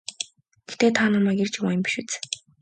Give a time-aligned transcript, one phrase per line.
[0.67, 2.13] Гэхдээ та намайг эрж яваа юм биш биз?